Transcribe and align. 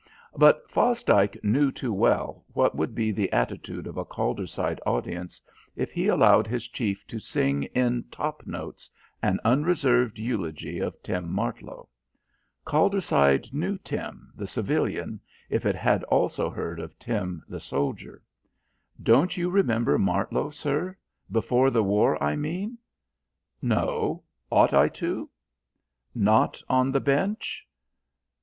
But 0.35 0.67
Fosdike 0.67 1.37
knew 1.43 1.71
too 1.71 1.93
well 1.93 2.43
what 2.53 2.75
would 2.75 2.95
be 2.95 3.11
the 3.11 3.31
attitude 3.31 3.85
of 3.85 3.97
a 3.97 4.03
Calderside 4.03 4.79
audience 4.83 5.39
if 5.75 5.91
he 5.91 6.07
allowed 6.07 6.47
his 6.47 6.67
chief 6.67 7.05
to 7.05 7.19
sing 7.19 7.65
in 7.75 8.05
top 8.09 8.47
notes 8.47 8.89
an 9.21 9.39
unreserved 9.45 10.17
eulogy 10.17 10.79
of 10.79 10.99
Tim 11.03 11.31
Martlow. 11.31 11.87
Calderside 12.65 13.53
knew 13.53 13.77
Tim, 13.77 14.33
the 14.35 14.47
civilian, 14.47 15.19
if 15.51 15.67
it 15.67 15.75
had 15.75 16.03
also 16.05 16.49
heard 16.49 16.79
of 16.79 16.97
Tim, 16.97 17.43
the 17.47 17.59
soldier. 17.59 18.23
"Don't 19.03 19.37
you 19.37 19.51
remember 19.51 19.99
Martlow, 19.99 20.49
sir? 20.51 20.97
Before 21.31 21.69
the 21.69 21.83
war, 21.83 22.17
I 22.23 22.35
mean." 22.35 22.79
"No. 23.61 24.23
Ought 24.51 24.73
I 24.73 24.87
to?" 24.97 25.29
"Not 26.15 26.59
on 26.67 26.91
the 26.91 26.99
bench?" 26.99 27.67